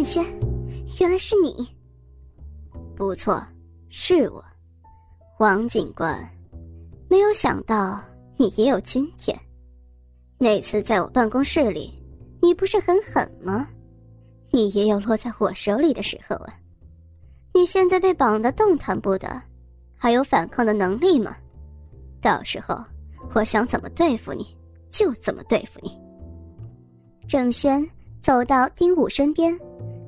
[0.00, 0.24] 郑轩，
[0.98, 1.68] 原来是你。
[2.96, 3.38] 不错，
[3.90, 4.42] 是我，
[5.38, 6.26] 王警官。
[7.06, 8.00] 没有想到
[8.38, 9.38] 你也有今天。
[10.38, 11.92] 那次在我办公室里，
[12.40, 13.68] 你不是很狠吗？
[14.50, 16.54] 你也有落在我手里的时候啊。
[17.52, 19.28] 你现在被绑得动弹不得，
[19.98, 21.36] 还有反抗的能力吗？
[22.22, 22.82] 到时候
[23.34, 24.56] 我想怎么对付你，
[24.88, 25.90] 就怎么对付你。
[27.28, 27.86] 郑轩
[28.22, 29.58] 走到丁武身边，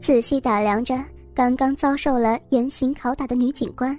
[0.00, 1.02] 仔细打量着
[1.34, 3.98] 刚刚遭受了严刑拷打的女警官。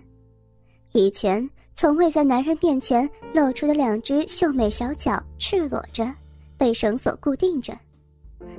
[0.93, 6.13] 以前从未在男人面前露出的两只秀美小脚赤裸着，
[6.57, 7.73] 被绳索固定着。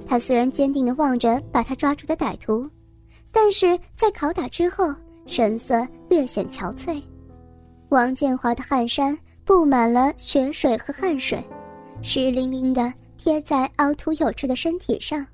[0.07, 2.69] 他虽然坚定地望着把他抓住的歹徒。
[3.31, 4.95] 但是在拷打之后，
[5.27, 7.03] 神色略显憔悴。
[7.89, 11.43] 王建华的汗衫布满了血水和汗水，
[12.01, 15.27] 湿淋淋的贴在凹凸有致的身体上，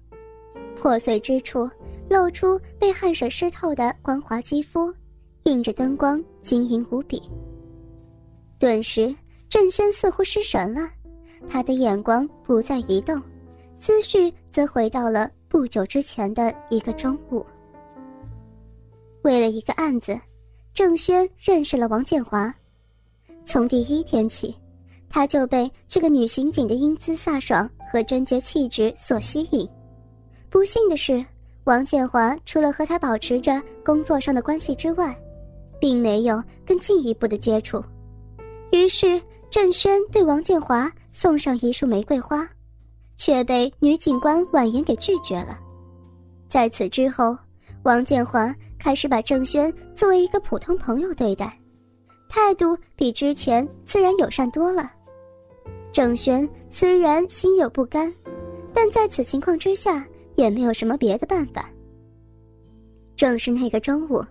[0.81, 1.71] 破碎之处
[2.09, 4.93] 露出被汗水湿透的光滑肌肤，
[5.43, 7.23] 映着灯光晶莹无比。
[8.59, 9.15] 顿时，
[9.47, 10.89] 郑轩似乎失神了，
[11.51, 13.21] 他的眼光不再移动，
[13.79, 17.45] 思绪则回到了不久之前的一个中午。
[19.23, 20.19] 为了一个案子，
[20.73, 22.53] 郑轩认识了王建华。
[23.45, 24.57] 从第一天起，
[25.11, 29.69] 他就被这个女刑警的英姿飒爽和贞洁气质所吸引。
[30.51, 31.25] 不幸的是，
[31.65, 35.17] 王建华除了和他保持着工作上的关系之外，
[35.81, 37.83] 并没有更进一步的接触。
[38.73, 42.49] 于是，郑轩对王建华送上一束玫瑰花，
[43.17, 45.59] 却被女警官婉言给拒绝了。
[46.49, 47.37] 在此之后。
[47.85, 51.59] 王建华开始把郑轩作为一个普通朋友对待，
[52.29, 54.91] 态度比之前自然友善多了。
[55.91, 58.13] 郑轩虽然心有不甘，
[58.75, 60.07] 但在此情况之下
[60.41, 61.69] 也没有什么别的办法。
[63.15, 64.25] 正是那个中午，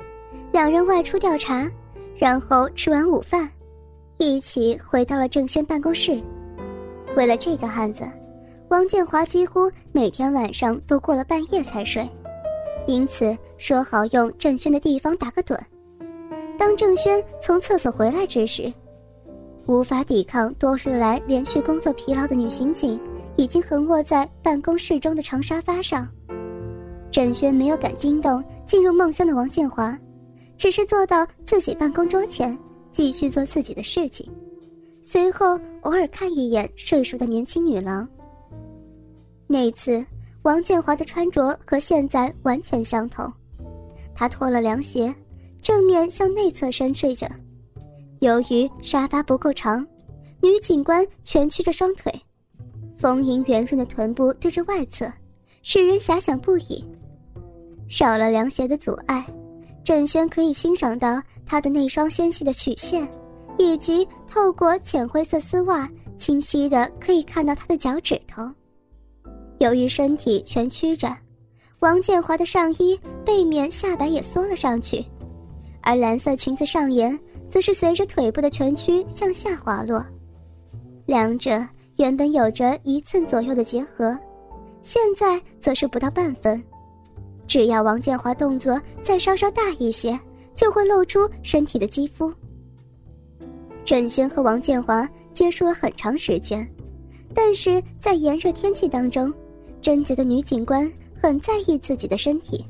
[0.51, 1.69] 两人外出调查，
[2.17, 3.47] 然后吃完午饭，
[4.17, 6.19] 一起回到了郑轩办公室。
[7.15, 8.03] 为了这个案子，
[8.69, 12.07] 王建华几乎每天晚上都过了半夜才睡。
[12.87, 15.55] 因此说好用郑轩的地方打个盹。
[16.57, 18.73] 当郑轩从厕所回来之时，
[19.67, 22.99] 无法抵抗多日来连续工作疲劳的女刑警
[23.39, 26.05] 已经横卧在办公室中的长沙发上。
[27.09, 29.97] 郑轩没有敢惊动进入梦乡的王建华，
[30.57, 32.57] 只是坐到自己办公桌前，
[32.91, 34.29] 继续做自己的事情，
[34.99, 38.05] 随后偶尔看一眼睡熟的年轻女郎。
[39.47, 40.05] 那次。
[40.43, 43.31] 王建华的穿着和现在完全相同，
[44.15, 45.13] 他脱了凉鞋，
[45.61, 47.27] 正面向内侧身睡着。
[48.19, 49.85] 由于沙发不够长，
[50.41, 52.09] 女警官蜷曲着双腿，
[52.99, 55.09] 丰盈圆润的臀部对着外侧，
[55.63, 56.83] 使人遐想不已。
[57.87, 59.25] 少了凉鞋的阻碍，
[59.85, 63.07] 郑轩可以欣赏到她的那双纤细的曲线，
[63.57, 68.45] 以及透过浅灰色丝袜，清晰的可以看到她的脚趾头。
[69.59, 71.15] 由于身体蜷曲着，
[71.79, 75.05] 王建华的上衣背面下摆也缩了上去，
[75.79, 77.17] 而蓝色裙子上沿
[77.49, 80.05] 则是随着腿部的蜷曲向下滑落。
[81.05, 81.65] 两者
[81.99, 84.17] 原本有着一寸左右的结合，
[84.81, 86.63] 现在则是不到半分。
[87.45, 90.17] 只要王建华动作再稍稍大一些，
[90.55, 92.33] 就会露出身体的肌肤。
[93.83, 96.65] 郑轩和王建华接触了很长时间，
[97.33, 99.31] 但是在炎热天气当中。
[99.81, 100.89] 贞洁的女警官
[101.21, 102.65] 很在意自己的身体，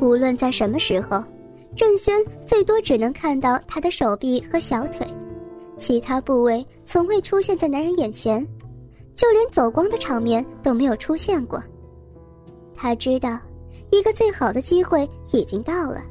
[0.00, 1.22] 无论在什么时候，
[1.74, 2.14] 郑轩
[2.46, 5.06] 最多只能看到她的手臂和小腿，
[5.76, 8.46] 其他部位从未出现在男人眼前，
[9.14, 11.62] 就连走光的场面都没有出现过。
[12.74, 13.38] 他知道，
[13.90, 16.02] 一个最好的机会已经到了，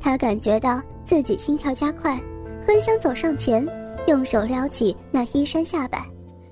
[0.00, 2.18] 他感觉到自己心跳加快，
[2.66, 3.66] 很想走上前，
[4.06, 6.06] 用手撩起那衣衫下摆，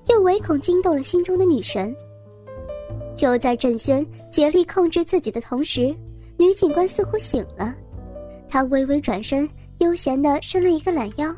[0.08, 1.94] 又唯恐惊动了心中的女神。
[3.14, 5.94] 就在郑轩竭力控制自己的同时，
[6.38, 7.74] 女警官似乎醒了，
[8.48, 11.34] 她微微转身，悠闲地伸了一个懒腰，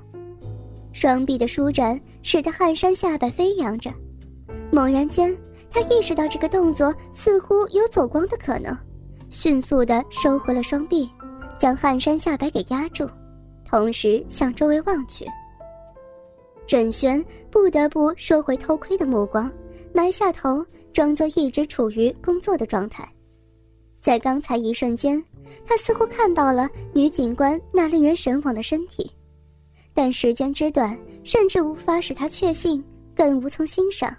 [0.94, 3.93] 双臂的舒展使得汗衫下摆飞扬着。
[4.73, 5.37] 猛然间，
[5.70, 8.75] 他意识到这个动作似乎有走光的可能，
[9.29, 11.11] 迅速地收回了双臂，
[11.58, 13.06] 将汗衫下摆给压住，
[13.69, 15.26] 同时向周围望去。
[16.67, 19.50] 郑轩不得不收回偷窥的目光，
[19.93, 20.64] 埋下头。
[20.93, 23.05] 装作一直处于工作的状态，
[24.00, 25.20] 在刚才一瞬间，
[25.67, 29.11] 他似乎看到了女警官那令人神往的身体，
[30.04, 32.84] 但时间之短，甚至无法使他确信，
[33.16, 34.14] 更无从欣赏。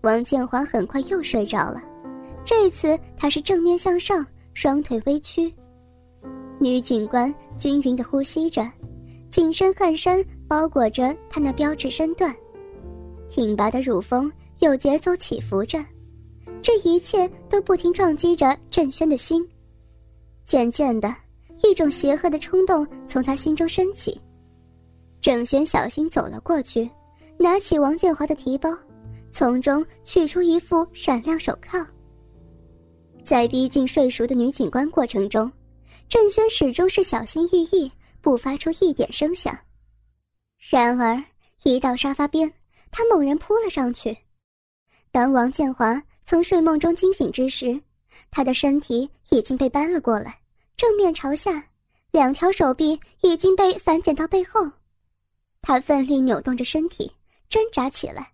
[0.00, 1.82] 王建华很快又睡着了，
[2.42, 5.52] 这次他是正面向上，双腿微曲。
[6.58, 8.66] 女警官均匀的呼吸着，
[9.30, 12.34] 紧身汗衫包裹着她那标致身段，
[13.28, 15.84] 挺拔的乳峰有节奏起伏着，
[16.62, 19.46] 这一切都不停撞击着郑轩的心。
[20.46, 21.14] 渐渐的，
[21.62, 24.18] 一种邪恶的冲动从他心中升起。
[25.26, 26.88] 郑轩小心走了过去，
[27.36, 28.70] 拿起王建华的提包，
[29.32, 31.84] 从中取出一副闪亮手铐。
[33.24, 35.50] 在逼近睡熟的女警官过程中，
[36.08, 37.90] 郑轩始终是小心翼翼，
[38.20, 39.52] 不发出一点声响。
[40.70, 41.20] 然而，
[41.64, 42.48] 一到沙发边，
[42.92, 44.16] 他猛然扑了上去。
[45.10, 47.80] 当王建华从睡梦中惊醒之时，
[48.30, 50.38] 他的身体已经被搬了过来，
[50.76, 51.64] 正面朝下，
[52.12, 54.70] 两条手臂已经被反剪到背后。
[55.62, 57.10] 他奋力扭动着身体，
[57.48, 58.32] 挣扎起来。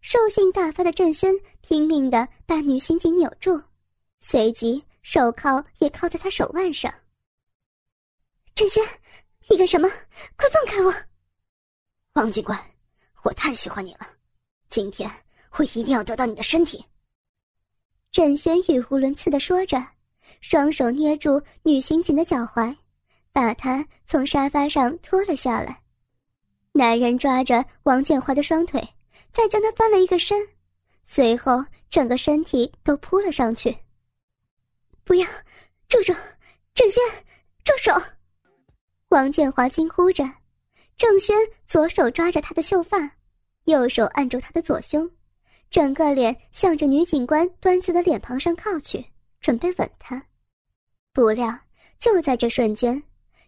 [0.00, 3.62] 兽性大发的郑轩拼命地把女刑警扭住，
[4.20, 6.92] 随即手铐也铐在他手腕上。
[8.54, 8.82] 郑轩，
[9.48, 9.88] 你干什么？
[10.36, 10.92] 快放开我！
[12.14, 12.58] 王警官，
[13.22, 14.06] 我太喜欢你了，
[14.68, 15.10] 今天
[15.52, 16.84] 我一定要得到你的身体。
[18.10, 19.78] 郑轩语无伦次地说着，
[20.40, 22.76] 双手捏住女刑警的脚踝，
[23.32, 25.81] 把她从沙发上拖了下来。
[26.72, 28.82] 男人抓着王建华的双腿，
[29.30, 30.48] 再将他翻了一个身，
[31.04, 33.76] 随后整个身体都扑了上去。
[35.04, 35.26] 不要，
[35.88, 36.14] 住手！
[36.74, 37.02] 郑轩，
[37.62, 37.92] 住手！
[39.08, 40.24] 王建华惊呼着。
[40.96, 41.36] 郑轩
[41.66, 43.16] 左手抓着他的秀发，
[43.64, 45.10] 右手按住他的左胸。
[45.70, 49.04] 整个脸向着女警官端坐的脸庞上靠去，
[49.40, 50.24] 准备吻她。
[51.12, 51.58] 不料
[51.98, 53.02] 就在这瞬间，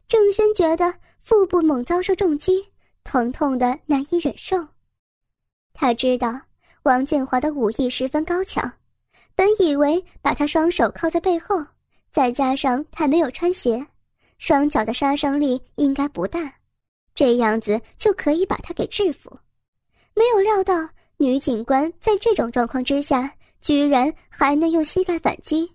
[0.08, 0.92] 郑轩觉得
[1.22, 2.66] 腹部猛遭受重击，
[3.04, 4.56] 疼痛的难以忍受。
[5.72, 6.40] 他知道
[6.82, 8.72] 王建华的武艺十分高强，
[9.34, 11.64] 本以为把他双手铐在背后，
[12.10, 13.86] 再加上他没有穿鞋，
[14.38, 16.52] 双脚的杀伤力应该不大，
[17.14, 19.30] 这样子就可以把他给制服。
[20.14, 20.88] 没有料到。
[21.16, 25.72] 女警官在这种状况之下，居然还能用膝盖反击，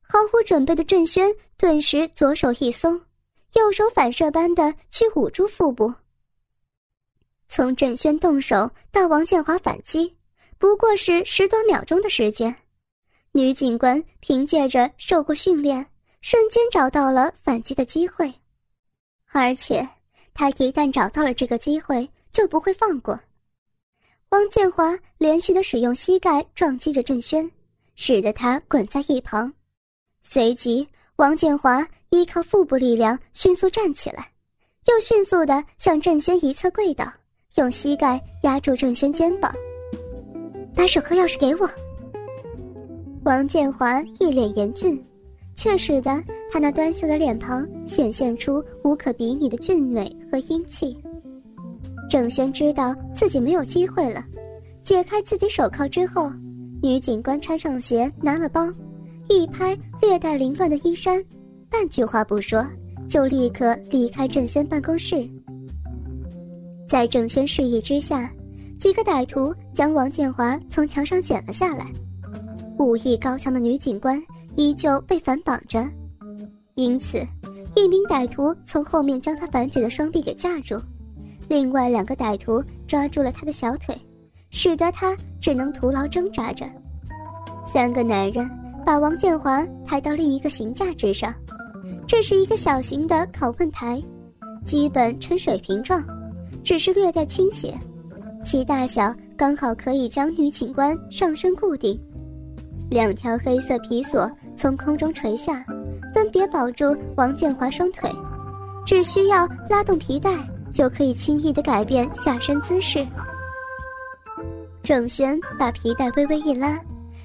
[0.00, 3.00] 毫无准备的郑轩顿时左手一松，
[3.54, 5.94] 右手反射般的去捂住腹部。
[7.48, 10.16] 从郑轩动手到王建华反击，
[10.58, 12.54] 不过是十多秒钟的时间。
[13.32, 15.86] 女警官凭借着受过训练，
[16.20, 18.32] 瞬间找到了反击的机会，
[19.32, 19.88] 而且
[20.32, 23.18] 她一旦找到了这个机会，就不会放过。
[24.30, 27.48] 王建华连续的使用膝盖撞击着郑轩，
[27.94, 29.52] 使得他滚在一旁。
[30.22, 34.32] 随即，王建华依靠腹部力量迅速站起来，
[34.86, 37.12] 又迅速的向郑轩一侧跪倒，
[37.56, 39.52] 用膝盖压住郑轩肩膀。
[40.74, 41.70] 把手铐钥匙给我。
[43.24, 45.02] 王建华一脸严峻，
[45.54, 50.96] 却使得他那端秀的脸庞显现出无可比拟的俊美和英气。
[52.10, 54.22] 郑轩知道自己没有机会了，
[54.82, 56.30] 解开自己手铐之后，
[56.82, 58.68] 女警官穿上鞋，拿了包，
[59.28, 61.24] 一拍略带凌乱的衣衫，
[61.70, 62.66] 半句话不说，
[63.08, 65.26] 就立刻离开郑轩办公室。
[66.94, 68.30] 在郑轩示意之下，
[68.78, 71.92] 几个歹徒将王建华从墙上捡了下来。
[72.78, 74.22] 武艺高强的女警官
[74.54, 75.84] 依旧被反绑着，
[76.76, 77.18] 因此，
[77.74, 80.80] 一名歹徒从后面将她反解的双臂给架住。
[81.48, 83.92] 另外两个歹徒抓住了他的小腿，
[84.50, 86.64] 使得他只能徒劳挣扎着。
[87.72, 88.48] 三个男人
[88.86, 91.34] 把王建华抬到另一个刑架之上，
[92.06, 94.00] 这是一个小型的拷问台，
[94.64, 96.00] 基本呈水平状，
[96.62, 97.74] 只是略带倾斜，
[98.44, 101.98] 其大小刚好可以将女警官上身固定。
[102.90, 105.64] 两条黑色皮索从空中垂下，
[106.12, 108.10] 分别保住王建华双腿，
[108.86, 110.30] 只需要拉动皮带。
[110.74, 113.06] 就可以轻易的改变下身姿势。
[114.82, 116.76] 郑轩把皮带微微一拉，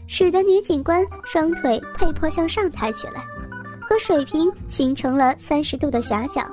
[0.06, 3.24] 使得女警官双腿被迫向上抬起来，
[3.90, 6.44] 和水平形成了三十度的狭角。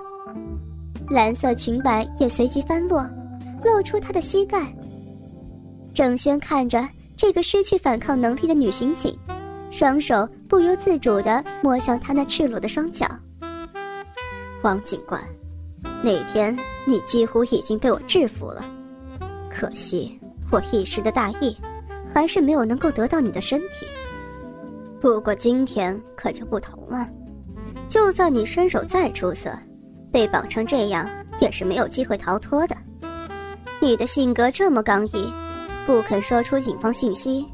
[1.11, 3.09] 蓝色裙摆也随即翻落，
[3.65, 4.75] 露出她的膝盖。
[5.95, 6.87] 郑轩看着
[7.17, 9.17] 这个失去反抗能力的女刑警，
[9.71, 13.07] 双手不由自主地摸向她那赤裸的双脚。
[14.63, 15.23] 王警官。
[16.03, 18.65] 那天你几乎已经被我制服了，
[19.49, 20.21] 可惜
[20.51, 21.57] 我一时的大意，
[22.13, 23.87] 还是没有能够得到你的身体。
[25.01, 27.09] 不过今天可就不同了，
[27.89, 29.51] 就算你身手再出色，
[30.17, 31.07] 被绑成这样
[31.41, 32.75] 也是没有机会逃脱的。
[33.81, 35.31] 你的性格这么刚毅，
[35.85, 37.45] 不肯说出警方信息，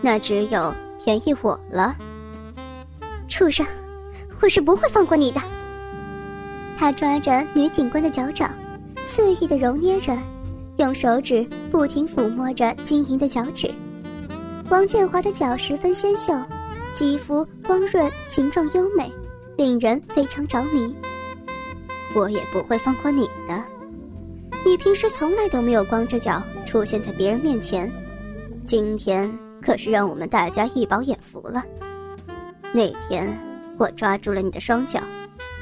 [0.00, 0.72] 那只有
[1.04, 1.92] 便宜我了。
[3.26, 3.66] 畜生，
[4.40, 5.40] 我是不会放过你的！
[6.78, 8.48] 他抓着女警官的脚掌，
[9.04, 10.16] 肆意的揉捏着，
[10.76, 13.68] 用手指不停抚摸着晶莹的脚趾。
[14.70, 16.32] 王建华的脚十分纤秀，
[16.92, 19.12] 肌肤光润，形状优美，
[19.56, 20.94] 令人非常着迷。
[22.14, 23.62] 我也不会放过你的。
[24.64, 27.90] 你平时从来都没有光着脚出现在别人面前，
[28.64, 29.30] 今天
[29.60, 31.62] 可是让我们大家一饱眼福了。
[32.72, 33.28] 那天
[33.76, 35.00] 我抓住了你的双脚，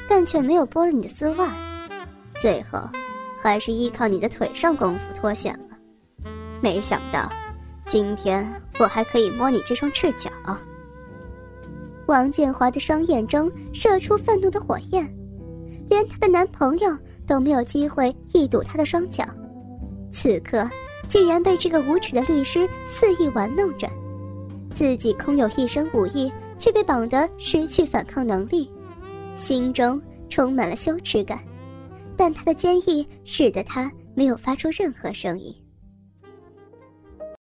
[0.07, 1.51] 但却没有剥了你的丝袜，
[2.35, 2.79] 最后
[3.41, 6.29] 还是依靠你的腿上功夫脱险了。
[6.61, 7.29] 没想到，
[7.85, 10.29] 今天我还可以摸你这双赤脚。
[12.05, 15.13] 王建华的双眼中射出愤怒的火焰。
[15.93, 16.97] 连她的男朋友
[17.27, 19.23] 都没有机会一睹她的双脚，
[20.11, 20.67] 此刻
[21.07, 23.87] 竟然被这个无耻的律师肆意玩弄着，
[24.73, 28.71] 自己空有一身武艺，却被绑得失去反抗能力，
[29.35, 31.37] 心中充满了羞耻感，
[32.17, 35.55] 但她的坚毅使得他没有发出任何声音。